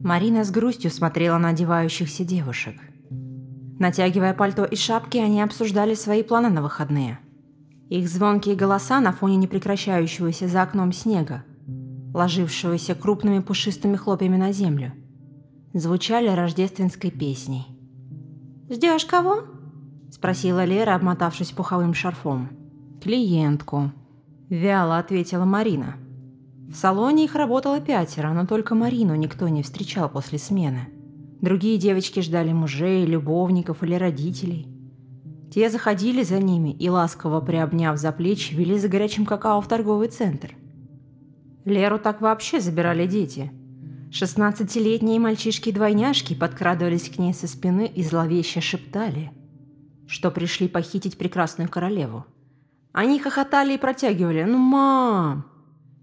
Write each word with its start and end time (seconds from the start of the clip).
Марина 0.00 0.44
с 0.44 0.50
грустью 0.50 0.90
смотрела 0.90 1.38
на 1.38 1.50
одевающихся 1.50 2.24
девушек. 2.24 2.74
Натягивая 3.78 4.34
пальто 4.34 4.64
и 4.64 4.74
шапки, 4.74 5.18
они 5.18 5.40
обсуждали 5.40 5.94
свои 5.94 6.22
планы 6.22 6.48
на 6.48 6.62
выходные. 6.62 7.20
Их 7.90 8.08
звонкие 8.08 8.56
голоса 8.56 9.00
на 9.00 9.12
фоне 9.12 9.36
непрекращающегося 9.36 10.48
за 10.48 10.62
окном 10.62 10.92
снега, 10.92 11.44
ложившегося 12.12 12.94
крупными 12.94 13.38
пушистыми 13.38 13.96
хлопьями 13.96 14.36
на 14.36 14.52
землю, 14.52 14.92
звучали 15.72 16.28
рождественской 16.28 17.10
песней. 17.10 17.66
«Ждешь 18.68 19.04
кого?»– 19.04 19.44
спросила 20.10 20.64
Лера, 20.64 20.94
обмотавшись 20.96 21.52
пуховым 21.52 21.94
шарфом. 21.94 22.48
«Клиентку»,– 23.00 23.92
вяло 24.48 24.98
ответила 24.98 25.44
Марина. 25.44 25.96
В 26.68 26.76
салоне 26.76 27.24
их 27.24 27.34
работало 27.34 27.80
пятеро, 27.80 28.32
но 28.32 28.46
только 28.46 28.74
Марину 28.74 29.14
никто 29.14 29.48
не 29.48 29.62
встречал 29.62 30.08
после 30.08 30.38
смены. 30.38 30.88
Другие 31.40 31.78
девочки 31.78 32.20
ждали 32.20 32.52
мужей, 32.52 33.04
любовников 33.04 33.82
или 33.82 33.94
родителей. 33.94 34.66
Те 35.52 35.70
заходили 35.70 36.22
за 36.22 36.38
ними 36.38 36.70
и, 36.70 36.88
ласково 36.88 37.40
приобняв 37.40 37.98
за 37.98 38.12
плечи, 38.12 38.54
вели 38.54 38.78
за 38.78 38.88
горячим 38.88 39.26
какао 39.26 39.60
в 39.60 39.68
торговый 39.68 40.08
центр. 40.08 40.56
Леру 41.64 41.98
так 41.98 42.20
вообще 42.20 42.60
забирали 42.60 43.06
дети. 43.06 43.52
Шестнадцатилетние 44.10 45.20
мальчишки-двойняшки 45.20 46.34
подкрадывались 46.34 47.08
к 47.08 47.18
ней 47.18 47.34
со 47.34 47.46
спины 47.46 47.86
и 47.86 48.02
зловеще 48.02 48.60
шептали, 48.60 49.32
что 50.06 50.30
пришли 50.30 50.66
похитить 50.68 51.18
прекрасную 51.18 51.68
королеву. 51.68 52.24
Они 52.92 53.18
хохотали 53.18 53.74
и 53.74 53.78
протягивали 53.78 54.44
«Ну, 54.44 54.58
мам!», 54.58 55.53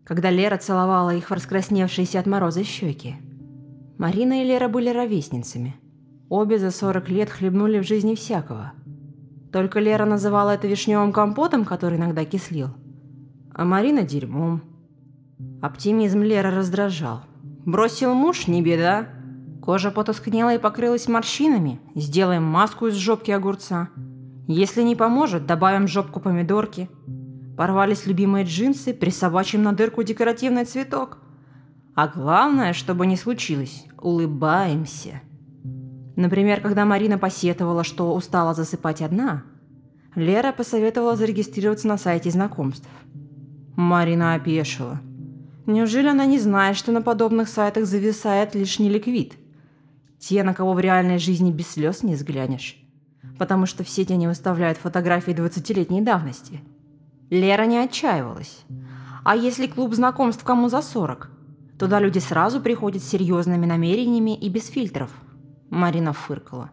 когда 0.04 0.30
Лера 0.30 0.58
целовала 0.58 1.16
их 1.16 1.30
в 1.30 1.34
раскрасневшиеся 1.34 2.20
от 2.20 2.26
мороза 2.26 2.64
щеки. 2.64 3.16
Марина 3.98 4.42
и 4.42 4.46
Лера 4.46 4.68
были 4.68 4.90
ровесницами. 4.90 5.76
Обе 6.30 6.60
за 6.60 6.72
40 6.72 7.10
лет 7.10 7.30
хлебнули 7.30 7.80
в 7.80 7.88
жизни 7.88 8.16
всякого. 8.16 8.74
Только 9.52 9.80
Лера 9.80 10.06
называла 10.06 10.52
это 10.52 10.68
вишневым 10.68 11.12
компотом, 11.12 11.66
который 11.66 11.98
иногда 11.98 12.24
кислил, 12.26 12.70
а 13.54 13.66
Марина– 13.66 14.02
дерьмом. 14.04 14.62
Оптимизм 15.62 16.22
Леры 16.22 16.52
раздражал. 16.52 17.22
Бросил 17.66 18.14
муж– 18.14 18.46
не 18.48 18.62
беда. 18.62 19.10
Кожа 19.62 19.92
потускнела 19.92 20.56
и 20.56 20.58
покрылась 20.58 21.08
морщинами. 21.08 21.80
Сделаем 21.94 22.44
маску 22.44 22.88
из 22.88 22.96
жопки 22.96 23.32
огурца– 23.32 23.90
если 24.54 24.82
не 24.82 24.98
поможет, 24.98 25.46
добавим 25.46 25.88
жопку 25.88 26.20
помидорки. 26.20 26.90
Порвались 27.62 28.08
любимые 28.08 28.44
джинсы, 28.44 28.92
присобачим 28.92 29.62
на 29.62 29.72
дырку 29.72 30.02
декоративный 30.02 30.66
цветок. 30.66 31.20
А 31.94 32.08
главное, 32.08 32.74
чтобы 32.74 33.06
не 33.06 33.16
случилось, 33.16 33.86
улыбаемся. 34.02 35.22
Например, 36.16 36.60
когда 36.60 36.86
Марина 36.86 37.20
посетовала, 37.20 37.84
что 37.84 38.16
устала 38.16 38.56
засыпать 38.56 39.04
одна, 39.04 39.44
Лера 40.16 40.54
посоветовала 40.54 41.16
зарегистрироваться 41.16 41.88
на 41.88 42.00
сайте 42.00 42.32
знакомств. 42.32 42.90
Марина 43.76 44.34
опешила. 44.34 45.00
Неужели 45.68 46.08
она 46.08 46.26
не 46.26 46.40
знает, 46.40 46.76
что 46.76 46.92
на 46.92 47.04
подобных 47.04 47.48
сайтах 47.48 47.86
зависает 47.86 48.56
лишь 48.56 48.80
неликвид? 48.80 49.34
Те, 50.18 50.42
на 50.42 50.56
кого 50.56 50.74
в 50.74 50.80
реальной 50.80 51.20
жизни 51.20 51.52
без 51.52 51.68
слез 51.68 52.02
не 52.02 52.16
взглянешь 52.16 52.82
потому 53.42 53.66
что 53.66 53.84
в 53.84 53.90
сети 53.90 54.14
они 54.14 54.28
выставляют 54.28 54.78
фотографии 54.78 55.32
20-летней 55.32 56.02
давности. 56.02 56.62
Лера 57.32 57.66
не 57.66 57.78
отчаивалась. 57.78 58.66
А 59.24 59.36
если 59.36 59.66
клуб 59.66 59.96
знакомств 59.96 60.44
кому 60.44 60.70
за 60.70 60.82
40? 60.82 61.32
Туда 61.80 62.00
люди 62.00 62.20
сразу 62.20 62.62
приходят 62.62 63.02
с 63.02 63.08
серьезными 63.08 63.66
намерениями 63.66 64.38
и 64.38 64.50
без 64.50 64.68
фильтров. 64.68 65.10
Марина 65.70 66.14
фыркала. 66.14 66.70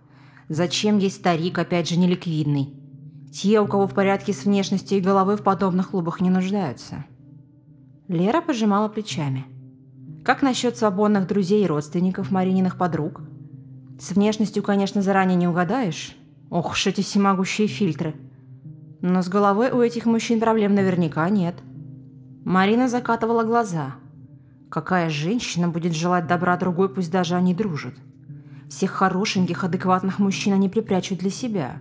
Зачем 0.49 0.99
ей 0.99 1.11
старик, 1.11 1.59
опять 1.59 1.89
же, 1.89 1.97
неликвидный? 1.97 2.75
Те, 3.33 3.61
у 3.61 3.67
кого 3.67 3.87
в 3.87 3.95
порядке 3.95 4.33
с 4.35 4.45
внешностью 4.45 4.99
и 4.99 5.01
головы 5.01 5.37
в 5.37 5.43
подобных 5.43 5.91
клубах 5.91 6.21
не 6.21 6.29
нуждаются. 6.29 7.07
Лера 8.09 8.41
пожимала 8.43 8.89
плечами. 8.89 9.47
Как 10.25 10.43
насчет 10.43 10.77
свободных 10.77 11.27
друзей 11.27 11.65
и 11.65 11.67
родственников 11.67 12.31
Марининых 12.31 12.77
подруг? 12.77 13.23
С 14.01 14.11
внешностью, 14.11 14.63
конечно, 14.63 15.03
заранее 15.03 15.37
не 15.37 15.47
угадаешь, 15.49 16.17
Ох 16.51 16.73
уж 16.73 16.87
эти 16.87 17.03
всемогущие 17.03 17.69
фильтры. 17.69 18.15
Но 19.01 19.23
с 19.23 19.29
головой 19.29 19.71
у 19.71 19.81
этих 19.81 20.07
мужчин 20.07 20.41
проблем 20.41 20.75
наверняка 20.75 21.29
нет. 21.29 21.55
Марина 22.45 22.89
закатывала 22.89 23.45
глаза. 23.45 23.95
Какая 24.71 25.09
женщина 25.09 25.69
будет 25.69 25.95
желать 25.95 26.27
добра 26.27 26.57
другой, 26.57 26.93
пусть 26.93 27.11
даже 27.11 27.35
они 27.35 27.55
дружат? 27.55 27.95
Всех 28.69 28.91
хорошеньких, 28.91 29.65
адекватных 29.65 30.19
мужчин 30.19 30.53
они 30.53 30.69
припрячут 30.69 31.19
для 31.19 31.31
себя. 31.31 31.81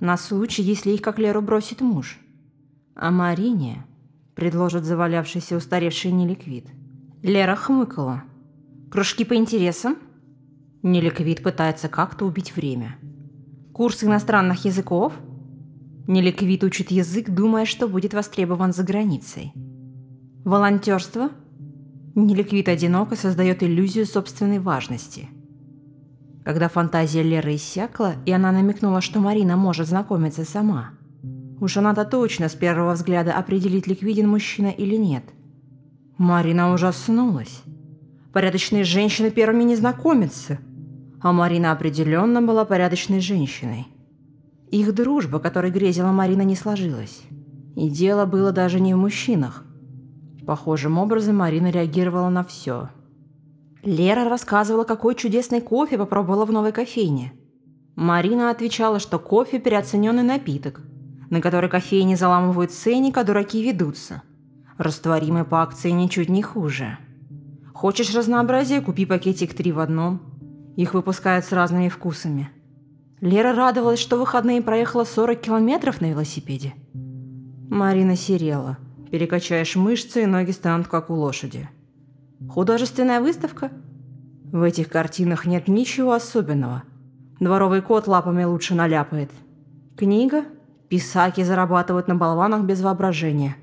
На 0.00 0.16
случай, 0.16 0.62
если 0.62 0.90
их 0.90 1.02
как 1.02 1.18
Леру 1.18 1.40
бросит 1.40 1.80
муж. 1.80 2.18
А 2.94 3.10
Марине 3.10 3.86
предложат 4.34 4.84
завалявшийся 4.84 5.56
устаревший 5.56 6.12
неликвид. 6.12 6.66
Лера 7.22 7.56
хмыкала. 7.56 8.24
Кружки 8.90 9.24
по 9.24 9.34
интересам? 9.34 9.96
Неликвид 10.82 11.42
пытается 11.42 11.88
как-то 11.88 12.26
убить 12.26 12.54
время. 12.54 12.98
Курс 13.72 14.04
иностранных 14.04 14.64
языков? 14.66 15.14
Неликвид 16.06 16.64
учит 16.64 16.90
язык, 16.90 17.30
думая, 17.30 17.64
что 17.64 17.88
будет 17.88 18.14
востребован 18.14 18.72
за 18.72 18.82
границей. 18.82 19.52
Волонтерство? 20.44 21.30
Неликвид 22.14 22.68
одиноко 22.68 23.16
создает 23.16 23.62
иллюзию 23.62 24.06
собственной 24.06 24.58
важности. 24.58 25.28
Когда 26.44 26.68
фантазия 26.68 27.22
Леры 27.22 27.54
иссякла, 27.54 28.14
и 28.26 28.32
она 28.32 28.52
намекнула, 28.52 29.00
что 29.00 29.18
Марина 29.18 29.56
может 29.56 29.88
знакомиться 29.88 30.44
сама, 30.44 30.90
уж 31.60 31.76
она-то 31.76 32.04
точно 32.04 32.48
с 32.48 32.54
первого 32.54 32.92
взгляда 32.92 33.32
определит, 33.32 33.86
ликвиден 33.86 34.28
мужчина 34.28 34.68
или 34.68 34.96
нет. 34.96 35.24
Марина 36.18 36.72
ужаснулась. 36.72 37.62
Порядочные 38.32 38.84
женщины 38.84 39.30
первыми 39.30 39.64
не 39.64 39.76
знакомятся– 39.76 40.58
а 41.24 41.32
Марина 41.32 41.72
определенно 41.72 42.42
была 42.42 42.66
порядочной 42.66 43.20
женщиной. 43.20 43.86
Их 44.70 44.94
дружба, 44.94 45.38
которой 45.38 45.70
грезила 45.70 46.12
Марина, 46.12 46.42
не 46.42 46.56
сложилась. 46.56 47.22
И 47.76 47.88
дело 47.88 48.26
было 48.26 48.52
даже 48.52 48.80
не 48.80 48.94
в 48.94 48.98
мужчинах. 48.98 49.64
Похожим 50.46 50.98
образом 50.98 51.36
Марина 51.36 51.70
реагировала 51.70 52.28
на 52.28 52.44
все. 52.44 52.90
Лера 53.82 54.28
рассказывала, 54.28 54.84
какой 54.84 55.14
чудесный 55.14 55.60
кофе 55.60 55.98
попробовала 55.98 56.44
в 56.44 56.52
новой 56.52 56.72
кофейне. 56.72 57.32
Марина 57.96 58.50
отвечала, 58.50 58.98
что 58.98 59.18
кофе– 59.18 59.58
переоцененный 59.60 60.22
напиток, 60.22 60.80
на 61.30 61.40
который 61.40 61.70
кофейни 61.70 62.14
заламывают 62.14 62.72
ценник, 62.72 63.16
а 63.18 63.24
дураки 63.24 63.62
ведутся. 63.62 64.22
Растворимый 64.78 65.44
по 65.44 65.62
акции 65.62 65.90
ничуть 65.90 66.28
не 66.28 66.42
хуже. 66.42 66.98
Хочешь 67.72 68.14
разнообразия– 68.14 68.80
купи 68.82 69.06
пакетик 69.06 69.54
три 69.54 69.70
в 69.72 69.78
одном– 69.78 70.20
их 70.76 70.94
выпускают 70.94 71.44
с 71.44 71.52
разными 71.52 71.88
вкусами. 71.88 72.50
Лера 73.24 73.54
радовалась, 73.54 74.00
что 74.00 74.16
в 74.16 74.20
выходные 74.20 74.60
проехала 74.60 75.04
40 75.04 75.40
километров 75.40 76.02
на 76.02 76.10
велосипеде. 76.10 76.74
Марина 77.70 78.16
серела. 78.16 78.76
Перекачаешь 79.10 79.76
мышцы, 79.76 80.24
и 80.24 80.26
ноги 80.26 80.50
станут 80.50 80.88
как 80.88 81.08
у 81.08 81.14
лошади. 81.14 81.70
Художественная 82.50 83.22
выставка? 83.22 83.70
В 84.52 84.60
этих 84.60 84.90
картинах 84.90 85.46
нет 85.46 85.68
ничего 85.68 86.12
особенного. 86.12 86.82
Дворовый 87.40 87.80
кот 87.80 88.08
лапами 88.08 88.44
лучше 88.44 88.74
наляпает. 88.74 89.30
Книга? 89.96 90.44
Писаки 90.90 91.44
зарабатывают 91.44 92.08
на 92.08 92.16
болванах 92.16 92.64
без 92.64 92.82
воображения. 92.82 93.56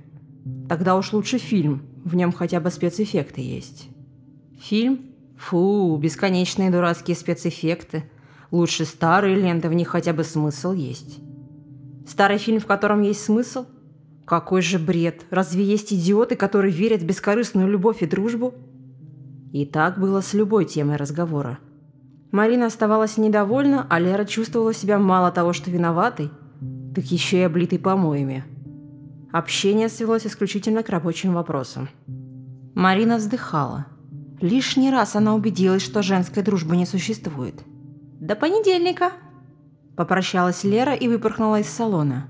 Тогда 0.69 0.95
уж 0.95 1.13
лучше 1.13 1.37
фильм, 1.37 1.83
в 2.03 2.15
нем 2.15 2.31
хотя 2.31 2.59
бы 2.59 2.71
спецэффекты 2.71 3.41
есть. 3.41 3.89
Фильм? 4.59 5.01
Фу, 5.37 5.95
бесконечные 6.01 6.71
дурацкие 6.71 7.15
спецэффекты. 7.15 8.05
Лучше 8.51 8.83
старые 8.83 9.35
ленты, 9.35 9.69
в 9.69 9.73
них 9.73 9.87
хотя 9.87 10.11
бы 10.11 10.25
смысл 10.25 10.73
есть. 10.73 11.19
Старый 12.05 12.37
фильм, 12.37 12.59
в 12.59 12.65
котором 12.65 13.01
есть 13.01 13.23
смысл? 13.23 13.65
Какой 14.25 14.61
же 14.61 14.77
бред. 14.77 15.25
Разве 15.29 15.63
есть 15.63 15.93
идиоты, 15.93 16.35
которые 16.35 16.73
верят 16.73 17.01
в 17.01 17.05
бескорыстную 17.05 17.69
любовь 17.69 18.03
и 18.03 18.05
дружбу? 18.05 18.53
И 19.53 19.65
так 19.65 19.99
было 19.99 20.21
с 20.21 20.33
любой 20.33 20.65
темой 20.65 20.97
разговора. 20.97 21.59
Марина 22.31 22.67
оставалась 22.67 23.17
недовольна, 23.17 23.87
а 23.89 23.99
Лера 23.99 24.25
чувствовала 24.25 24.73
себя 24.73 24.99
мало 24.99 25.31
того, 25.31 25.53
что 25.53 25.71
виноватой, 25.71 26.29
так 26.95 27.05
еще 27.05 27.39
и 27.39 27.43
облитой 27.43 27.79
помоями. 27.79 28.45
Общение 29.31 29.87
свелось 29.89 30.25
исключительно 30.25 30.83
к 30.83 30.89
рабочим 30.89 31.33
вопросам. 31.33 31.89
Марина 32.75 33.17
вздыхала. 33.17 33.87
Лишний 34.41 34.91
раз 34.91 35.15
она 35.15 35.35
убедилась, 35.35 35.81
что 35.81 36.01
женской 36.01 36.43
дружбы 36.43 36.75
не 36.75 36.85
существует. 36.85 37.55
«До 38.21 38.35
понедельника!» 38.35 39.13
Попрощалась 39.97 40.63
Лера 40.63 40.93
и 40.93 41.07
выпорхнула 41.07 41.61
из 41.61 41.67
салона. 41.67 42.27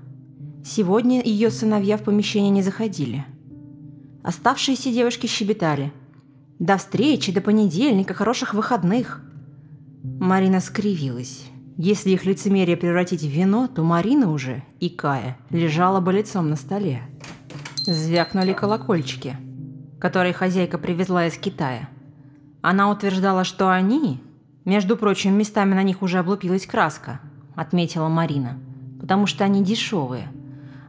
Сегодня 0.64 1.22
ее 1.22 1.50
сыновья 1.50 1.98
в 1.98 2.02
помещение 2.02 2.50
не 2.50 2.62
заходили. 2.62 3.26
Оставшиеся 4.24 4.90
девушки 4.90 5.26
щебетали. 5.26 5.92
До 6.58 6.78
встречи, 6.78 7.30
до 7.30 7.42
понедельника, 7.42 8.14
хороших 8.14 8.54
выходных. 8.54 9.20
Марина 10.02 10.60
скривилась. 10.60 11.44
Если 11.76 12.10
их 12.10 12.24
лицемерие 12.24 12.78
превратить 12.78 13.22
в 13.22 13.28
вино, 13.28 13.68
то 13.68 13.82
Марина 13.82 14.32
уже, 14.32 14.62
и 14.80 14.88
Кая, 14.88 15.36
лежала 15.50 16.00
бы 16.00 16.14
лицом 16.14 16.48
на 16.48 16.56
столе. 16.56 17.02
Звякнули 17.84 18.54
колокольчики, 18.54 19.36
которые 20.00 20.32
хозяйка 20.32 20.78
привезла 20.78 21.26
из 21.26 21.36
Китая. 21.36 21.90
Она 22.62 22.90
утверждала, 22.90 23.44
что 23.44 23.70
они, 23.70 24.22
между 24.64 24.96
прочим, 24.96 25.34
местами 25.34 25.74
на 25.74 25.82
них 25.82 26.02
уже 26.02 26.18
облупилась 26.18 26.66
краска, 26.66 27.20
отметила 27.54 28.08
Марина, 28.08 28.58
потому 29.00 29.26
что 29.26 29.44
они 29.44 29.62
дешевые. 29.62 30.28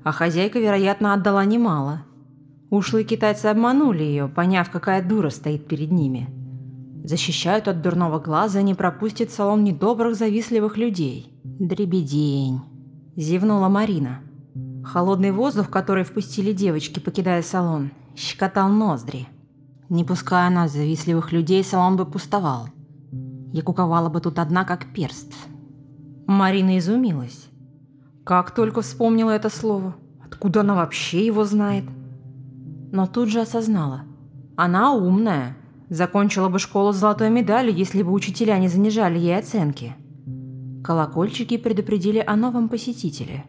А 0.04 0.12
хозяйка, 0.12 0.60
вероятно, 0.60 1.14
отдала 1.14 1.46
немало. 1.46 2.04
Ушлые 2.70 3.06
китайцы 3.06 3.48
обманули 3.48 4.04
ее, 4.04 4.28
поняв, 4.28 4.70
какая 4.70 5.02
дура 5.02 5.30
стоит 5.30 5.68
перед 5.68 5.92
ними– 5.92 6.30
Защищают 7.04 7.68
от 7.68 7.82
дурного 7.82 8.18
глаза 8.18 8.62
и 8.62 8.64
не 8.64 8.76
пропустят 8.76 9.30
в 9.30 9.34
салон 9.34 9.66
недобрых, 9.66 10.16
завистливых 10.16 10.78
людей. 10.78 11.38
Дребедень. 11.44 12.62
Зевнула 13.18 13.68
Марина. 13.68 14.22
Холодный 14.86 15.32
воздух, 15.32 15.70
который 15.70 16.06
впустили 16.06 16.54
девочки, 16.54 17.02
покидая 17.02 17.42
салон, 17.42 17.92
щекотал 18.16 18.70
ноздри. 18.70 19.28
Не 19.90 20.06
пуская 20.06 20.50
нас, 20.50 20.72
завистливых 20.72 21.34
людей, 21.34 21.62
салон 21.62 21.98
бы 21.98 22.06
пустовал. 22.06 22.70
Я 23.54 23.62
куковала 23.62 24.10
бы 24.10 24.20
тут 24.20 24.38
одна, 24.38 24.66
как 24.66 24.94
перст. 24.94 25.34
Марина 26.28 26.78
изумилась. 26.78 27.48
Как 28.26 28.52
только 28.52 28.82
вспомнила 28.82 29.32
это 29.32 29.50
слово. 29.50 29.96
Откуда 30.26 30.60
она 30.60 30.76
вообще 30.76 31.26
его 31.26 31.46
знает? 31.46 31.86
Но 32.92 33.08
тут 33.08 33.30
же 33.30 33.40
осознала. 33.40 34.02
Она 34.58 34.94
умная, 34.94 35.56
Закончила 35.94 36.50
бы 36.50 36.58
школу 36.58 36.92
с 36.92 36.96
золотой 36.96 37.30
медалью, 37.30 37.76
если 37.76 38.02
бы 38.02 38.12
учителя 38.14 38.58
не 38.58 38.68
занижали 38.68 39.20
ей 39.20 39.38
оценки. 39.38 39.96
Колокольчики 40.84 41.56
предупредили 41.58 42.18
о 42.18 42.36
новом 42.36 42.68
посетителе. 42.68 43.46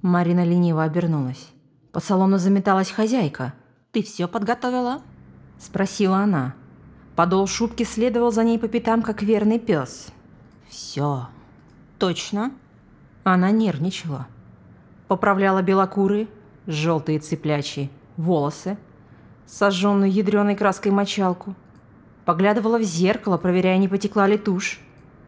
Марина 0.00 0.46
лениво 0.46 0.82
обернулась. 0.82 1.50
По 1.92 2.00
салону 2.00 2.38
заметалась 2.38 2.90
хозяйка. 2.90 3.52
«Ты 3.92 4.02
все 4.02 4.28
подготовила?»– 4.28 5.02
спросила 5.58 6.16
она. 6.16 6.54
Подол 7.18 7.48
шубки 7.48 7.82
следовал 7.82 8.30
за 8.30 8.44
ней 8.44 8.60
по 8.60 8.68
пятам, 8.68 9.02
как 9.02 9.22
верный 9.22 9.58
пес. 9.58 10.12
«Все. 10.68 11.26
Точно?» 11.98 12.52
Она 13.24 13.50
нервничала. 13.50 14.28
Поправляла 15.08 15.60
белокурые, 15.60 16.28
желтые 16.68 17.18
цыплячьи, 17.18 17.90
волосы, 18.16 18.78
сожженную 19.46 20.12
ядреной 20.12 20.54
краской 20.54 20.92
мочалку. 20.92 21.56
Поглядывала 22.24 22.78
в 22.78 22.84
зеркало, 22.84 23.36
проверяя, 23.36 23.78
не 23.78 23.88
потекла 23.88 24.28
ли 24.28 24.38
тушь. 24.38 24.78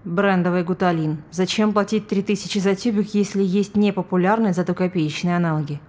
Брендовый 0.04 0.62
гуталин. 0.62 1.24
Зачем 1.32 1.72
платить 1.72 2.06
3000 2.06 2.58
за 2.60 2.76
тюбик, 2.76 3.12
если 3.14 3.42
есть 3.42 3.74
непопулярные, 3.74 4.52
зато 4.52 4.74
копеечные 4.74 5.34
аналоги? 5.34 5.80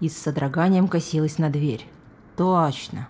И 0.00 0.08
с 0.08 0.18
содроганием 0.18 0.88
косилась 0.88 1.38
на 1.38 1.48
дверь. 1.48 1.86
Точно. 2.36 3.06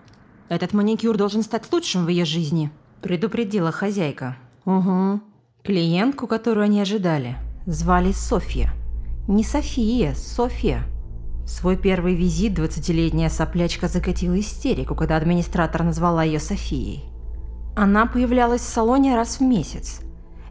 Этот 0.53 0.71
маникюр 0.71 1.17
должен 1.17 1.41
стать 1.41 1.63
лучшим 1.71 2.05
в 2.05 2.09
ее 2.09 2.25
жизни, 2.25 2.69
предупредила 3.01 3.71
хозяйка. 3.71 4.37
Угу. 4.65 5.19
Клиентку, 5.63 6.27
которую 6.27 6.65
они 6.65 6.79
ожидали, 6.79 7.37
звали 7.65 8.11
Софья. 8.11 8.71
Не 9.27 9.43
София, 9.43 10.13
Софья. 10.13 10.83
В 11.43 11.49
свой 11.49 11.75
первый 11.75 12.13
визит 12.13 12.53
двадцатилетняя 12.53 13.29
соплячка 13.29 13.87
закатила 13.87 14.39
истерику, 14.39 14.93
когда 14.93 15.17
администратор 15.17 15.81
назвала 15.81 16.23
ее 16.23 16.39
Софией. 16.39 17.03
Она 17.75 18.05
появлялась 18.05 18.61
в 18.61 18.69
салоне 18.69 19.15
раз 19.15 19.39
в 19.39 19.41
месяц 19.41 20.01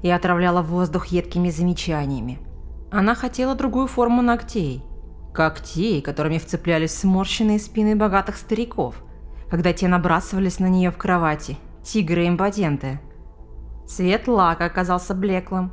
и 0.02 0.10
отравляла 0.10 0.62
воздух 0.62 1.06
едкими 1.06 1.48
замечаниями. 1.48 2.40
Она 2.90 3.14
хотела 3.14 3.54
другую 3.54 3.86
форму 3.86 4.20
ногтей. 4.20 4.82
Когтей, 5.32 6.02
которыми 6.02 6.38
вцеплялись 6.38 6.92
сморщенные 6.92 7.60
спины 7.60 7.94
богатых 7.94 8.36
стариков, 8.36 9.04
когда 9.52 9.74
те 9.74 9.86
набрасывались 9.86 10.60
на 10.60 10.66
нее 10.70 10.90
в 10.90 10.96
кровати, 10.96 11.58
тигры-импотенты. 11.82 13.00
Цвет 13.86 14.26
лака 14.26 14.64
оказался 14.64 15.14
блеклым. 15.14 15.72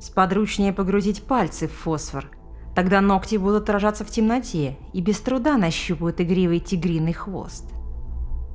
Сподручнее 0.00 0.72
погрузить 0.72 1.24
пальцы 1.24 1.68
в 1.68 1.72
фосфор– 1.72 2.30
Тогда 2.74 3.02
ногти 3.02 3.36
будут 3.36 3.64
отражаться 3.64 4.04
в 4.04 4.10
темноте 4.10 4.78
и 4.94 5.02
без 5.02 5.20
труда 5.20 5.58
нащупают 5.58 6.20
игривый 6.20 6.60
тигриный 6.60 7.12
хвост. 7.12 7.70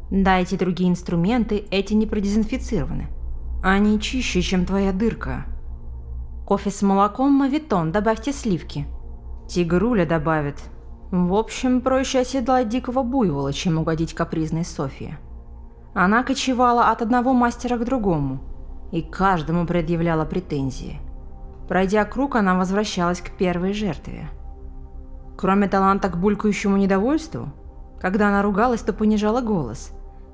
Дайте 0.09 0.57
другие 0.57 0.89
инструменты, 0.89 1.65
эти 1.69 1.93
не 1.93 2.07
продезинфицированы. 2.07 3.07
Они 3.63 3.99
чище, 4.01 4.41
чем 4.41 4.65
твоя 4.65 4.91
дырка. 4.91 5.45
Кофе 6.45 6.71
с 6.71 6.81
молоком 6.81 7.31
мавитон, 7.31 7.91
добавьте 7.91 8.33
сливки. 8.33 8.87
Тигруля 9.47 10.05
добавит. 10.05 10.57
В 11.11 11.33
общем, 11.33 11.81
проще 11.81 12.19
оседлать 12.19 12.69
дикого 12.69 13.03
буйвола, 13.03 13.53
чем 13.53 13.77
угодить 13.77 14.13
капризной 14.13 14.65
Софии. 14.65 15.17
Она 15.93 16.23
кочевала 16.23 16.89
от 16.89 17.01
одного 17.01 17.33
мастера 17.33 17.77
к 17.77 17.85
другому 17.85 18.39
и 18.91 19.01
каждому 19.01 19.65
предъявляла 19.65 20.25
претензии– 20.25 20.99
Пройдя 21.69 22.03
круг, 22.03 22.35
она 22.35 22.57
возвращалась 22.57 23.21
к 23.21 23.29
первой 23.29 23.73
жертве. 23.73 24.27
Кроме 25.37 25.67
таланта 25.67 26.09
к 26.09 26.17
булькающему 26.17 26.77
недовольству, 26.77 27.49
когда 28.01 28.29
она 28.29 28.41
ругалась, 28.41 28.81
то 28.81 28.91
понижала 28.91 29.41
голос. 29.41 29.91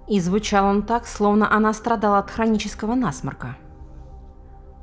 И 0.07 0.22
звучал 0.22 0.66
он 0.66 0.83
так, 0.83 1.06
словно 1.06 1.54
она 1.54 1.74
страдала 1.74 2.19
от 2.19 2.31
хронического 2.31 2.95
насморка. 2.95 3.57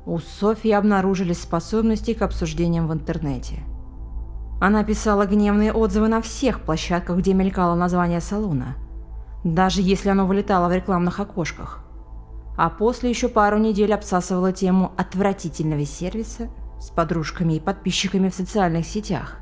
У 0.05 0.19
Софьи 0.19 0.71
обнаружились 0.71 1.41
способности 1.41 2.13
к 2.13 2.21
обсуждениям 2.21 2.87
в 2.87 2.93
интернете. 2.93 3.63
Она 4.63 4.83
писала 4.83 5.25
гневные 5.25 5.73
отзывы 5.73 6.07
на 6.07 6.21
всех 6.21 6.61
площадках, 6.61 7.17
где 7.17 7.33
мелькало 7.33 7.75
название 7.75 8.21
салона, 8.21 8.75
даже 9.43 9.81
если 9.81 10.09
оно 10.09 10.25
вылетало 10.25 10.69
в 10.69 10.73
рекламных 10.73 11.19
окошках 11.19 11.83
а 12.55 12.69
после 12.69 13.09
еще 13.09 13.29
пару 13.29 13.57
недель 13.57 13.93
обсасывала 13.93 14.51
тему 14.51 14.91
отвратительного 14.97 15.85
сервиса 15.85 16.49
с 16.79 16.89
подружками 16.89 17.53
и 17.53 17.59
подписчиками 17.59 18.29
в 18.29 18.35
социальных 18.35 18.85
сетях. 18.85 19.39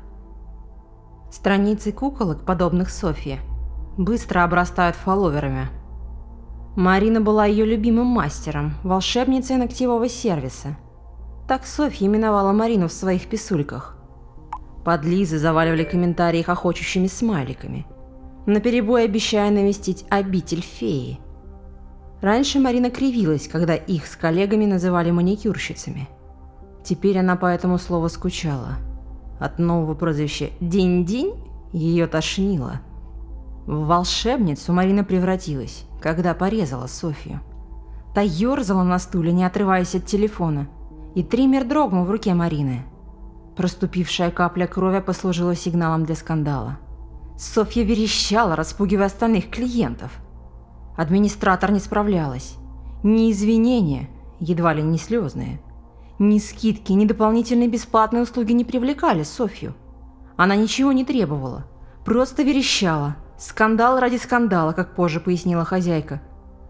Страницы 1.30 1.92
куколок, 1.92 2.44
подобных 2.44 2.90
Софье, 2.90 3.40
быстро 3.96 4.44
обрастают 4.44 4.96
фолловерами. 4.96 5.68
Марина 6.76 7.20
была 7.20 7.44
ее 7.44 7.66
любимым 7.66 8.06
мастером, 8.06 8.74
волшебницей 8.82 9.56
ногтевого 9.56 10.08
сервиса. 10.08 10.76
Так 11.46 11.66
Софья 11.66 12.06
именовала 12.06 12.52
Марину 12.52 12.88
в 12.88 12.92
своих 12.92 13.28
писульках. 13.28 13.98
Подлизы 14.84 15.38
заваливали 15.38 15.84
комментарии 15.84 16.42
хохочущими 16.42 17.06
смайликами, 17.06 17.86
наперебой 18.46 19.04
обещая 19.04 19.50
навестить 19.50 20.04
обитель 20.10 20.62
феи– 20.62 21.20
Раньше 22.22 22.60
Марина 22.60 22.88
кривилась, 22.88 23.48
когда 23.48 23.74
их 23.74 24.06
с 24.06 24.14
коллегами 24.14 24.64
называли 24.64 25.10
маникюрщицами. 25.10 26.08
Теперь 26.84 27.18
она 27.18 27.34
по 27.34 27.46
этому 27.46 27.78
слову 27.78 28.08
скучала. 28.08 28.76
От 29.40 29.58
нового 29.58 29.94
прозвища 29.94 30.50
«День-день» 30.60 31.34
ее 31.72 32.06
тошнило. 32.06 32.80
В 33.66 33.86
волшебницу 33.86 34.72
Марина 34.72 35.02
превратилась, 35.02 35.84
когда 36.00 36.32
порезала 36.32 36.86
Софью. 36.86 37.40
Та 38.14 38.20
ерзала 38.20 38.84
на 38.84 39.00
стуле, 39.00 39.32
не 39.32 39.44
отрываясь 39.44 39.96
от 39.96 40.06
телефона, 40.06 40.68
и 41.16 41.24
триммер 41.24 41.64
дрогнул 41.64 42.04
в 42.04 42.10
руке 42.10 42.34
Марины. 42.34 42.84
Проступившая 43.56 44.30
капля 44.30 44.66
крови 44.66 45.00
послужила 45.00 45.54
сигналом 45.54 46.04
для 46.04 46.14
скандала. 46.14 46.78
Софья 47.38 47.84
верещала, 47.84 48.56
распугивая 48.56 49.06
остальных 49.06 49.50
клиентов– 49.50 50.12
Администратор 50.96 51.72
не 51.72 51.80
справлялась. 51.80 52.56
Ни 53.02 53.32
извинения, 53.32 54.10
едва 54.40 54.74
ли 54.74 54.82
не 54.82 54.98
слезные, 54.98 55.60
ни 56.18 56.38
скидки, 56.38 56.92
ни 56.92 57.06
дополнительные 57.06 57.68
бесплатные 57.68 58.22
услуги 58.22 58.52
не 58.52 58.64
привлекали 58.64 59.22
Софью. 59.22 59.74
Она 60.36 60.54
ничего 60.54 60.92
не 60.92 61.04
требовала, 61.04 61.64
просто 62.04 62.42
верещала. 62.42 63.16
Скандал 63.38 63.98
ради 63.98 64.16
скандала, 64.16 64.72
как 64.72 64.94
позже 64.94 65.18
пояснила 65.18 65.64
хозяйка, 65.64 66.20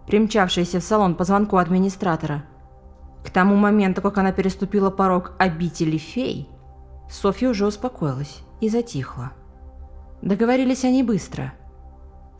примчавшаяся 0.06 0.80
в 0.80 0.84
салон 0.84 1.16
по 1.16 1.24
звонку 1.24 1.56
администратора. 1.56 2.44
К 3.24 3.30
тому 3.30 3.56
моменту, 3.56 4.00
как 4.00 4.18
она 4.18 4.32
переступила 4.32 4.90
порог 4.90 5.32
обители 5.38 5.98
фей, 5.98 6.48
Софья 7.12 7.50
уже 7.50 7.66
успокоилась 7.66 8.40
и 8.60 8.68
затихла. 8.68 9.32
Договорились 10.20 10.84
они 10.84 11.04
быстро– 11.04 11.52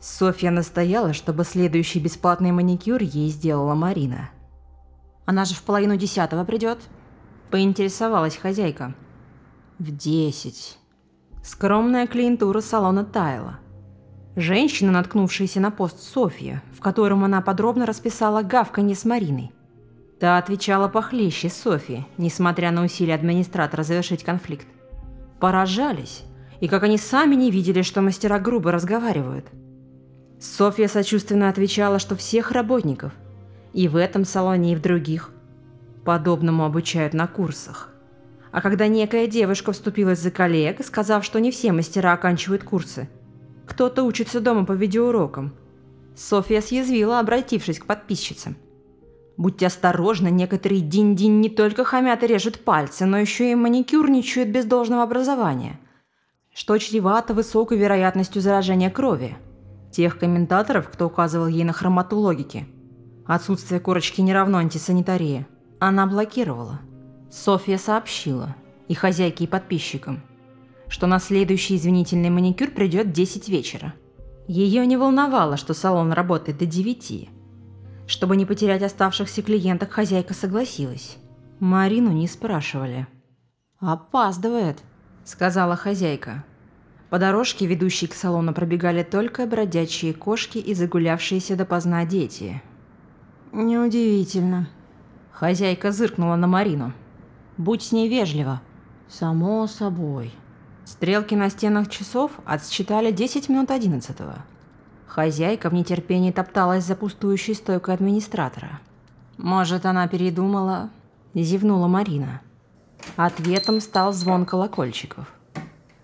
Софья 0.03 0.51
настояла, 0.51 1.13
чтобы 1.13 1.45
следующий 1.45 2.01
бесплатный 2.01 2.51
маникюр 2.51 3.01
ей 3.01 3.29
сделала 3.29 3.73
Марина. 3.73 4.31
«Она 5.25 5.45
же 5.45 5.55
в 5.55 5.63
половину 5.63 5.95
десятого 5.95 6.43
придет?»– 6.43 6.77
поинтересовалась 7.49 8.35
хозяйка. 8.35 8.95
«В 9.79 9.95
десять». 9.95 10.77
Скромная 11.41 12.05
клиентура 12.05 12.59
салона 12.59 13.05
таяла. 13.05 13.59
Женщина, 14.35 14.91
наткнувшаяся 14.91 15.61
на 15.61 15.71
пост 15.71 16.01
Софья, 16.01 16.61
в 16.77 16.81
котором 16.81 17.23
она 17.23 17.39
подробно 17.39 17.85
расписала 17.85 18.41
гавканье 18.41 18.97
с 18.97 19.05
Мариной. 19.05 19.53
Та 20.23 20.37
отвечала 20.37 20.87
похлеще 20.87 21.49
Софьи, 21.49 22.05
несмотря 22.17 22.71
на 22.71 22.85
усилия 22.85 23.15
администратора 23.15 23.83
завершить 23.83 24.23
конфликт. 24.23 24.65
Поражались, 25.41 26.23
и 26.61 26.69
как 26.69 26.83
они 26.83 26.97
сами 26.97 27.35
не 27.35 27.51
видели, 27.51 27.81
что 27.81 27.99
мастера 27.99 28.39
грубо 28.39 28.71
разговаривают. 28.71 29.47
Софья 30.39 30.87
сочувственно 30.87 31.49
отвечала, 31.49 31.99
что 31.99 32.15
всех 32.15 32.53
работников, 32.53 33.11
и 33.73 33.89
в 33.89 33.97
этом 33.97 34.23
салоне, 34.23 34.71
и 34.71 34.75
в 34.77 34.81
других, 34.81 35.29
подобному 36.05 36.63
обучают 36.63 37.13
на 37.13 37.27
курсах. 37.27 37.89
А 38.53 38.61
когда 38.61 38.87
некая 38.87 39.27
девушка 39.27 39.73
вступилась 39.73 40.19
за 40.19 40.31
коллег, 40.31 40.85
сказав, 40.85 41.25
что 41.25 41.41
не 41.41 41.51
все 41.51 41.73
мастера 41.73 42.13
оканчивают 42.13 42.63
курсы– 42.63 43.09
кто-то 43.65 44.03
учится 44.03 44.39
дома 44.39 44.63
по 44.63 44.71
видеоурокам. 44.71 45.53
Софья 46.15 46.61
съязвила, 46.61 47.19
обратившись 47.19 47.79
к 47.79 47.85
подписчицам. 47.85 48.55
Будьте 49.37 49.67
осторожны, 49.67 50.29
некоторые 50.29 50.81
динь-динь 50.81 51.39
не 51.39 51.49
только 51.49 51.83
хамят 51.83 52.23
и 52.23 52.27
режут 52.27 52.59
пальцы, 52.63 53.05
но 53.05 53.17
еще 53.17 53.51
и 53.51 53.55
маникюрничают 53.55 54.49
без 54.49 54.65
должного 54.65 55.03
образования, 55.03 55.79
что 56.53 56.77
чревато 56.77 57.33
высокой 57.33 57.77
вероятностью 57.77 58.41
заражения 58.41 58.89
крови. 58.89 59.35
Тех 59.91 60.19
комментаторов, 60.19 60.89
кто 60.89 61.07
указывал 61.07 61.47
ей 61.47 61.63
на 61.63 61.73
хромоту 61.73 62.17
логики. 62.17 62.67
Отсутствие 63.25 63.79
корочки 63.79 64.21
не 64.21 64.33
равно 64.33 64.59
антисанитарии. 64.59 65.47
Она 65.79 66.05
блокировала. 66.05 66.81
Софья 67.31 67.77
сообщила 67.77 68.55
и 68.87 68.93
хозяйке, 68.93 69.45
и 69.45 69.47
подписчикам– 69.47 70.21
что 70.93 71.07
на 71.07 71.17
следующий 71.17 71.75
извинительный 71.75 72.29
маникюр 72.29 72.69
придет 72.69 73.07
в 73.07 73.11
10 73.13 73.49
вечера. 73.49 73.95
Ее 74.47 74.85
не 74.85 74.95
волновало, 74.95 75.57
что 75.57 75.73
салон 75.73 76.13
работает 76.13 76.59
до 76.59 76.67
9. 76.67 77.31
Чтобы 78.07 78.35
не 78.35 78.45
потерять 78.45 78.83
оставшихся 78.83 79.41
клиенток, 79.41 79.91
хозяйка 79.91 80.33
согласилась. 80.33 81.17
Марину 81.59 82.11
не 82.11 82.27
спрашивали. 82.27 83.07
«Опаздывает»,— 83.79 84.83
сказала 85.23 85.75
хозяйка. 85.75 86.43
По 87.09 87.19
дорожке, 87.19 87.65
ведущей 87.65 88.07
к 88.07 88.13
салону, 88.13 88.53
пробегали 88.53 89.03
только 89.03 89.45
бродячие 89.45 90.13
кошки 90.13 90.57
и 90.57 90.73
загулявшиеся 90.73 91.55
допоздна 91.55 92.05
дети. 92.05 92.61
«Неудивительно». 93.51 94.67
Хозяйка 95.31 95.91
зыркнула 95.91 96.35
на 96.35 96.47
Марину. 96.47 96.93
«Будь 97.57 97.83
с 97.83 97.91
ней 97.91 98.09
вежлива». 98.09 98.61
«Само 99.07 99.67
собой», 99.67 100.33
Стрелки 100.85 101.33
на 101.33 101.49
стенах 101.49 101.89
часов 101.89 102.31
отсчитали 102.45 103.11
10 103.11 103.47
минут 103.49 103.71
одиннадцатого. 103.71 104.43
Хозяйка 105.13 105.69
в 105.69 105.75
нетерпении 105.75 106.31
топталась 106.31 106.85
за 106.85 106.95
пустующей 106.95 107.53
стойкой 107.53 107.93
администратора. 107.93 108.79
«Может, 109.37 109.85
она 109.85 110.07
передумала?»– 110.07 110.89
зевнула 111.35 111.85
Марина. 111.85 112.41
Ответом 113.15 113.79
стал 113.79 114.11
звон 114.11 114.47
колокольчиков. 114.47 115.31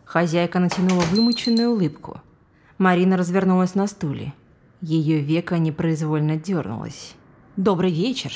Хозяйка 0.05 0.59
натянула 0.59 1.01
вымученную 1.01 1.71
улыбку. 1.71 2.21
Марина 2.77 3.17
развернулась 3.17 3.73
на 3.73 3.87
стуле. 3.87 4.31
Ее 4.79 5.21
века 5.21 5.57
непроизвольно 5.57 6.35
дернулось. 6.35 7.15
«Добрый 7.57 7.91
вечер!» 7.91 8.31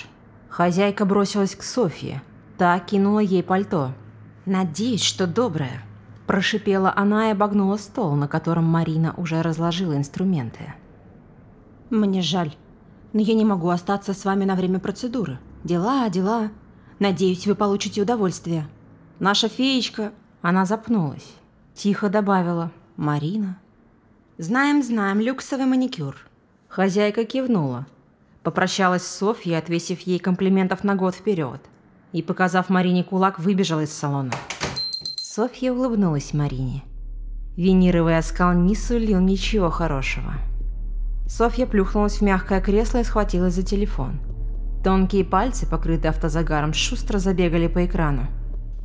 Хозяйка 0.50 1.06
бросилась 1.06 1.56
к 1.56 1.62
Софье. 1.62 2.24
Та 2.58 2.80
кинула 2.80 3.20
ей 3.20 3.44
пальто. 3.44 3.92
«Надеюсь, 4.48 5.04
что 5.04 5.28
доброе», 5.28 5.84
Прошипела 6.28 6.94
она 6.96 7.30
и 7.30 7.32
обогнула 7.32 7.78
стол, 7.78 8.16
на 8.16 8.28
котором 8.28 8.64
Марина 8.64 9.14
уже 9.18 9.42
разложила 9.42 9.98
инструменты. 9.98 10.74
«Мне 11.90 12.22
жаль, 12.22 12.56
но 13.12 13.20
я 13.22 13.34
не 13.34 13.46
могу 13.46 13.70
остаться 13.70 14.14
с 14.14 14.24
вами 14.24 14.46
на 14.46 14.56
время 14.56 14.80
процедуры. 14.80 15.40
Дела, 15.64 16.10
дела. 16.10 16.50
Надеюсь, 17.00 17.46
вы 17.46 17.56
получите 17.56 18.02
удовольствие. 18.02 18.68
Наша 19.20 19.50
феечка...» 19.50 20.12
Она 20.42 20.66
запнулась. 20.66 21.34
Тихо 21.74 22.10
добавила 22.10 22.72
«Марина». 22.98 23.58
«Знаем, 24.38 24.82
знаем, 24.84 25.20
люксовый 25.20 25.66
маникюр». 25.66 26.18
Хозяйка 26.68 27.24
кивнула. 27.24 27.86
Попрощалась 28.44 29.06
с 29.06 29.18
Софьей, 29.18 29.58
отвесив 29.58 30.02
ей 30.02 30.20
комплиментов 30.20 30.84
на 30.84 30.96
год 30.96 31.16
вперед. 31.16 31.62
И, 32.12 32.22
показав 32.22 32.70
Марине 32.70 33.04
кулак, 33.04 33.40
выбежала 33.40 33.82
из 33.82 33.94
салона. 33.94 34.32
Софья 35.36 35.72
улыбнулась 35.72 36.32
Марине. 36.36 36.84
Винировый 37.58 38.20
оскал 38.20 38.54
не 38.54 38.76
сулил 38.76 39.20
ничего 39.20 39.72
хорошего. 39.72 40.34
Софья 41.28 41.66
плюхнулась 41.66 42.18
в 42.18 42.22
мягкое 42.22 42.62
кресло 42.62 43.00
и 43.00 43.04
схватилась 43.04 43.56
за 43.56 43.64
телефон. 43.64 44.20
Тонкие 44.84 45.26
пальцы, 45.26 45.66
покрытые 45.66 46.12
автозагаром, 46.12 46.74
шустро 46.74 47.18
забегали 47.18 47.66
по 47.66 47.84
экрану. 47.84 48.28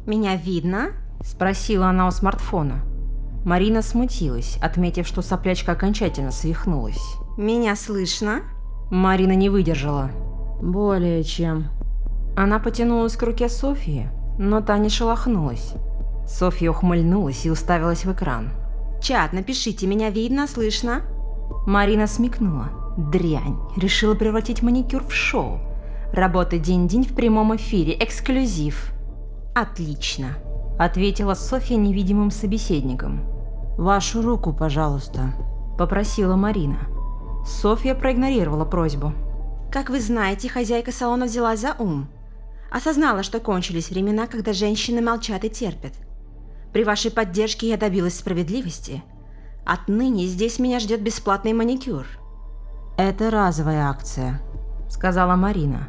«Меня 0.07 0.37
видно?»– 0.37 0.93
спросила 1.23 1.88
она 1.88 2.07
у 2.07 2.11
смартфона. 2.11 2.81
Марина 3.45 3.83
смутилась, 3.83 4.57
отметив, 4.62 5.07
что 5.07 5.21
соплячка 5.21 5.73
окончательно 5.73 6.31
свихнулась. 6.31 7.17
«Меня 7.37 7.76
слышно?» 7.76 8.40
Марина 8.90 9.33
не 9.33 9.50
выдержала. 9.50 10.11
«Более 10.62 11.25
чем». 11.25 11.67
Она 12.38 12.59
потянулась 12.59 13.19
к 13.19 13.23
руке 13.23 13.50
Софьи, 13.50 14.09
но 14.38 14.62
та 14.62 14.78
не 14.78 14.88
шелохнулась. 14.88 15.75
Софья 16.29 16.71
ухмыльнулась 16.71 17.47
и 17.47 17.51
уставилась 17.51 18.05
в 18.05 18.13
экран. 18.13 18.51
«Чат, 19.01 19.33
напишите, 19.33 19.87
меня 19.87 20.11
видно, 20.11 20.47
слышно?» 20.47 21.03
Марина 21.67 22.07
смекнула. 22.07 22.71
Дрянь. 22.99 23.57
Решила 23.77 24.15
превратить 24.15 24.63
маникюр 24.63 25.05
в 25.05 25.13
шоу. 25.13 25.61
Работа 26.13 26.59
день-день 26.59 27.05
в 27.05 27.15
прямом 27.15 27.57
эфире. 27.57 27.97
Эксклюзив. 27.99 28.93
«Отлично»,— 29.55 30.37
ответила 30.79 31.35
Софья 31.35 31.77
невидимым 31.77 32.31
собеседником. 32.31 33.21
«Вашу 33.79 34.21
руку, 34.21 34.53
пожалуйста»,— 34.53 35.33
попросила 35.79 36.37
Марина. 36.37 36.79
Софья 37.47 37.95
проигнорировала 37.95 38.65
просьбу. 38.65 39.13
«Как 39.73 39.91
вы 39.91 40.01
знаете, 40.01 40.49
хозяйка 40.49 40.93
салона 40.93 41.27
взялась 41.27 41.61
за 41.61 41.75
ум. 41.79 42.09
Осознала, 42.71 43.23
что 43.23 43.41
кончились 43.41 43.91
времена, 43.91 44.27
когда 44.27 44.53
женщины 44.53 45.01
молчат 45.01 45.45
и 45.45 45.51
терпят. 45.51 45.93
При 46.73 46.85
вашей 46.85 47.11
поддержке 47.11 47.69
я 47.69 47.77
добилась 47.77 48.19
справедливости. 48.19 49.03
Отныне 49.65 50.27
здесь 50.27 50.59
меня 50.59 50.81
ждет 50.81 51.03
бесплатный 51.03 51.53
маникюр». 51.53 52.07
«Это 52.97 53.31
разовая 53.31 53.89
акция»,— 53.89 54.41
сказала 54.89 55.37
Марина. 55.37 55.89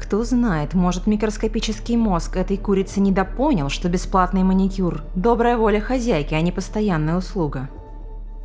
Кто 0.00 0.24
знает, 0.24 0.72
может 0.72 1.06
микроскопический 1.06 1.96
мозг 1.96 2.36
этой 2.36 2.56
курицы 2.56 3.00
недопонял, 3.00 3.68
что 3.68 3.88
бесплатный 3.88 4.42
маникюр– 4.42 5.04
добрая 5.14 5.56
воля 5.58 5.80
хозяйки, 5.80 6.34
а 6.34 6.40
не 6.40 6.50
постоянная 6.50 7.16
услуга. 7.16 7.68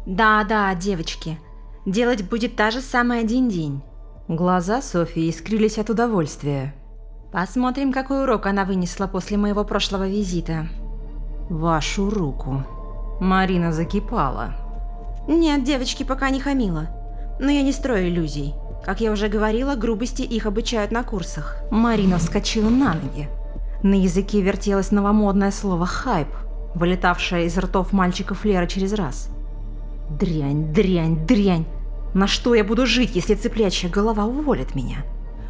«Да-да, 0.05 0.75
девочки, 0.75 1.39
делать 1.85 2.29
будет 2.29 2.55
та 2.55 2.71
же 2.71 2.81
самая 2.81 3.23
день-день». 3.23 3.81
Глаза 4.27 4.81
Софии 4.81 5.29
искрились 5.29 5.77
от 5.77 5.89
удовольствия. 5.89 6.75
«Посмотрим, 7.31 7.93
какой 7.93 8.23
урок 8.23 8.45
она 8.45 8.65
вынесла 8.65 9.07
после 9.07 9.37
моего 9.37 9.63
прошлого 9.63 10.07
визита» 10.07 10.67
вашу 11.49 12.09
руку. 12.09 12.63
Марина 13.19 13.71
закипала. 13.71 14.55
Нет, 15.27 15.63
девочки 15.63 16.03
пока 16.03 16.29
не 16.29 16.39
хамила. 16.39 16.87
Но 17.39 17.49
я 17.49 17.61
не 17.61 17.71
строю 17.71 18.09
иллюзий. 18.09 18.53
Как 18.83 19.01
я 19.01 19.11
уже 19.11 19.27
говорила, 19.27 19.75
грубости 19.75 20.21
их 20.21 20.45
обучают 20.45 20.91
на 20.91 21.03
курсах. 21.03 21.57
Марина 21.71 22.17
вскочила 22.17 22.69
на 22.69 22.93
ноги. 22.93 23.27
На 23.81 23.95
языке 23.95 24.41
вертелось 24.41 24.91
новомодное 24.91 25.51
слово 25.51 25.85
«хайп», 25.85 26.27
вылетавшее 26.75 27.45
из 27.45 27.57
ртов 27.57 27.93
мальчиков 27.93 28.45
Лера 28.45 28.67
через 28.67 28.93
раз. 28.93 29.29
«Дрянь, 30.09 30.71
дрянь, 30.71 31.25
дрянь! 31.25 31.65
На 32.13 32.27
что 32.27 32.55
я 32.55 32.63
буду 32.63 32.85
жить, 32.85 33.15
если 33.15 33.33
цыплячья 33.33 33.89
голова 33.89 34.25
уволит 34.25 34.75
меня? 34.75 34.97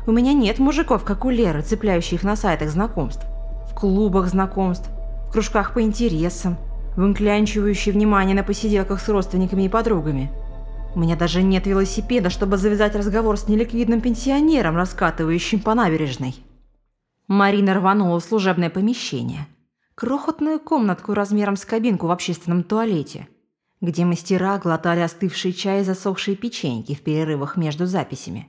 У 0.07 0.11
меня 0.11 0.33
нет 0.33 0.59
мужиков, 0.59 1.03
как 1.03 1.25
у 1.25 1.29
Леры, 1.29 1.61
цепляющих 1.61 2.23
на 2.23 2.35
сайтах 2.35 2.69
знакомств, 2.69 3.25
в 3.69 3.75
клубах 3.75 4.27
знакомств, 4.27 4.89
кружках 5.35 5.73
по 5.73 5.81
интересам, 5.81 6.57
выклянчивающий 6.95 7.91
внимание 7.91 8.33
на 8.33 8.43
посиделках 8.45 9.01
с 9.01 9.09
родственниками 9.09 9.63
и 9.63 9.69
подругами. 9.69 10.31
У 10.95 10.99
меня 10.99 11.17
даже 11.17 11.43
нет 11.43 11.67
велосипеда, 11.67 12.29
чтобы 12.29 12.55
завязать 12.55 12.95
разговор 12.95 13.37
с 13.37 13.49
неликвидным 13.49 13.99
пенсионером, 13.99 14.77
раскатывающим 14.77 15.59
по 15.59 15.75
набережной. 15.75 16.35
Марина 17.27 17.73
рванула 17.73 18.21
в 18.21 18.23
служебное 18.23 18.69
помещение. 18.69 19.45
Крохотную 19.93 20.57
комнатку 20.57 21.13
размером 21.13 21.57
с 21.57 21.65
кабинку 21.65 22.07
в 22.07 22.11
общественном 22.11 22.63
туалете, 22.63 23.27
где 23.81 24.05
мастера 24.05 24.57
глотали 24.57 25.01
остывший 25.01 25.51
чай 25.51 25.81
и 25.81 25.83
засохшие 25.83 26.37
печеньки 26.37 26.95
в 26.95 27.01
перерывах 27.01 27.57
между 27.57 27.85
записями. 27.85 28.47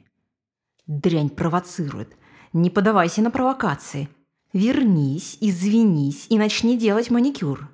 Дрянь 0.87 1.31
провоцирует. 1.31 2.17
Не 2.53 2.71
подавайся 2.71 3.23
на 3.23 3.33
провокации. 3.33 4.09
Вернись, 4.57 5.37
извинись 5.43 6.25
и 6.31 6.39
начни 6.39 6.79
делать 6.79 7.11
маникюр. 7.11 7.69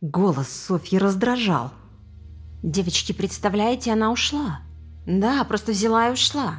Голос 0.00 0.48
Софьи 0.48 0.98
раздражал. 0.98 1.70
Девочки, 2.64 3.12
представляете, 3.12 3.92
она 3.92 4.10
ушла. 4.10 4.62
Да, 5.06 5.44
просто 5.44 5.70
взяла 5.70 6.08
и 6.08 6.12
ушла. 6.12 6.54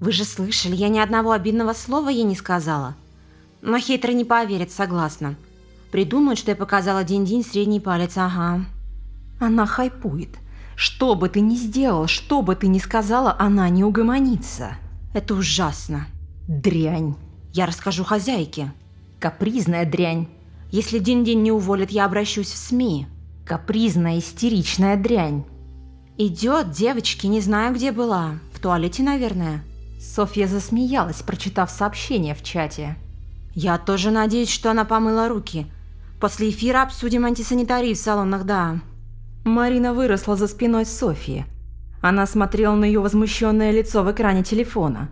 Вы 0.00 0.10
же 0.10 0.24
слышали, 0.24 0.74
я 0.74 0.88
ни 0.88 0.98
одного 0.98 1.30
обидного 1.30 1.74
слова 1.74 2.08
ей 2.08 2.24
не 2.24 2.34
сказала. 2.34 2.96
Но 3.62 3.78
хейтеры 3.78 4.14
не 4.14 4.24
поверят, 4.24 4.72
согласна. 4.72 5.36
Придумают, 5.92 6.40
что 6.40 6.50
я 6.50 6.56
показала 6.56 7.04
день-день 7.04 7.44
средний 7.44 7.78
палец, 7.78 8.16
ага. 8.16 8.64
Она 9.38 9.64
хайпует. 9.64 10.40
Что 10.74 11.14
бы 11.14 11.28
ты 11.28 11.40
ни 11.40 11.54
сделал, 11.54 12.08
что 12.08 12.42
бы 12.42 12.56
ты 12.56 12.66
ни 12.66 12.80
сказала, 12.80 13.36
она 13.38 13.68
не 13.68 13.84
угомонится. 13.84 14.72
Это 15.14 15.36
ужасно. 15.36 16.08
Дрянь. 16.48 17.14
Я 17.52 17.66
расскажу 17.66 18.04
хозяйке. 18.04 18.72
Капризная 19.18 19.84
дрянь. 19.84 20.28
Если 20.70 20.98
день-день 20.98 21.42
не 21.42 21.52
уволят, 21.52 21.90
я 21.90 22.04
обращусь 22.04 22.52
в 22.52 22.56
СМИ. 22.56 23.06
Капризная, 23.44 24.18
истеричная 24.18 24.96
дрянь. 24.96 25.44
Идет, 26.16 26.70
девочки, 26.70 27.26
не 27.26 27.40
знаю, 27.40 27.74
где 27.74 27.92
была. 27.92 28.38
В 28.52 28.60
туалете, 28.60 29.02
наверное. 29.02 29.64
Софья 30.00 30.46
засмеялась, 30.46 31.22
прочитав 31.22 31.70
сообщение 31.70 32.34
в 32.34 32.42
чате. 32.42 32.96
Я 33.54 33.78
тоже 33.78 34.10
надеюсь, 34.10 34.50
что 34.50 34.70
она 34.70 34.84
помыла 34.84 35.28
руки. 35.28 35.66
После 36.20 36.50
эфира 36.50 36.82
обсудим 36.82 37.24
антисанитарию 37.24 37.96
в 37.96 37.98
салонах, 37.98 38.44
да. 38.44 38.80
Марина 39.44 39.92
выросла 39.92 40.36
за 40.36 40.46
спиной 40.46 40.86
Софьи. 40.86 41.46
Она 42.00 42.26
смотрела 42.26 42.74
на 42.74 42.84
ее 42.84 43.00
возмущенное 43.00 43.72
лицо 43.72 44.02
в 44.02 44.12
экране 44.12 44.44
телефона. 44.44 45.08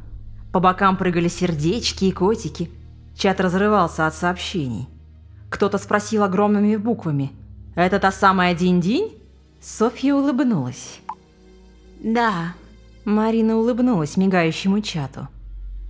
По 0.52 0.60
бокам 0.60 0.96
прыгали 0.96 1.28
сердечки 1.28 2.06
и 2.06 2.12
котики. 2.12 2.70
Чат 3.16 3.40
разрывался 3.40 4.06
от 4.06 4.14
сообщений. 4.14 4.88
Кто-то 5.50 5.78
спросил 5.78 6.22
огромными 6.22 6.76
буквами. 6.76 7.32
«Это 7.74 7.98
та 7.98 8.12
самая 8.12 8.54
Динь-Динь?» 8.54 9.12
Софья 9.60 10.14
улыбнулась. 10.14 11.00
«Да». 12.02 12.54
Марина 13.04 13.56
улыбнулась 13.56 14.16
мигающему 14.16 14.80
чату. 14.82 15.28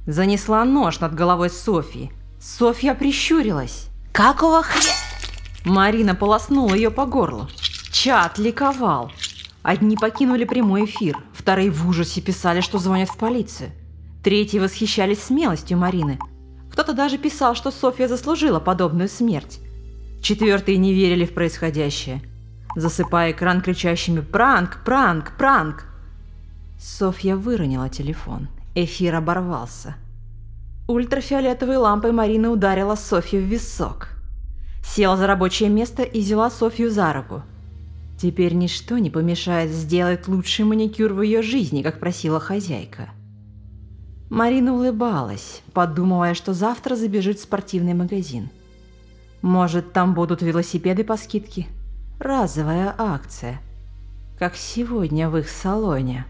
Занесла 0.07 0.65
нож 0.65 1.01
над 1.01 1.15
головой 1.15 1.51
Софьи. 1.51 2.13
Софья 2.41 2.95
прищурилась. 2.95 3.89
«Какого 4.13 4.63
хря...» 4.63 4.95
Марина 5.65 6.15
полоснула 6.15 6.75
ее 6.75 6.91
по 6.91 7.07
горлу. 7.07 7.49
Чат 7.91 8.39
ликовал. 8.39 9.11
Одни 9.63 9.97
покинули 9.97 10.45
прямой 10.45 10.85
эфир, 10.85 11.19
вторые 11.35 11.71
в 11.71 11.87
ужасе 11.89 12.21
писали, 12.21 12.61
что 12.61 12.79
звонят 12.79 13.11
в 13.11 13.17
полицию. 13.17 13.71
Третьи 14.23 14.59
восхищались 14.59 15.23
смелостью 15.23 15.79
Марины. 15.79 16.19
Кто-то 16.71 16.93
даже 16.93 17.19
писал, 17.19 17.55
что 17.55 17.71
Софья 17.71 18.09
заслужила 18.09 18.61
подобную 18.61 19.09
смерть. 19.09 19.61
Четвертые 20.21 20.79
не 20.79 20.93
верили 20.93 21.25
в 21.25 21.33
происходящее, 21.33 22.23
засыпая 22.77 23.33
экран 23.33 23.61
кричащими 23.61 24.21
«Пранк! 24.21 24.83
Пранк! 24.85 25.37
Пранк!». 25.39 25.85
Софья 26.81 27.37
выронила 27.37 27.89
телефон. 27.89 28.49
Эфир 28.75 29.15
оборвался. 29.15 29.97
Ультрафиолетовой 30.89 31.77
лампой 31.77 32.13
Марина 32.13 32.51
ударила 32.51 32.95
Софью 32.95 33.41
в 33.41 33.45
висок. 33.45 34.09
Села 34.85 35.17
за 35.17 35.27
рабочее 35.27 35.69
место 35.69 36.03
и 36.03 36.21
взяла 36.21 36.51
Софью 36.51 36.91
за 36.91 37.13
руку. 37.13 37.43
Теперь 38.21 38.55
ничто 38.55 38.99
не 38.99 39.11
помешает 39.11 39.71
сделать 39.71 40.27
лучший 40.27 40.65
маникюр 40.65 41.13
в 41.13 41.23
ее 41.23 41.43
жизни, 41.43 41.83
как 41.83 42.01
просила 42.01 42.41
хозяйка. 42.41 43.11
Марина 44.31 44.75
улыбалась, 44.75 45.63
подумывая, 45.73 46.35
что 46.35 46.53
завтра 46.53 46.97
забежит 46.97 47.39
в 47.39 47.43
спортивный 47.43 47.95
магазин. 47.95 48.51
Может, 49.41 49.93
там 49.93 50.15
будут 50.15 50.43
велосипеды 50.43 51.03
по 51.03 51.17
скидке? 51.17 51.67
Разовая 52.19 52.95
акция. 52.99 53.61
Как 54.39 54.55
сегодня 54.55 55.31
в 55.31 55.39
их 55.39 55.49
салоне. 55.49 56.27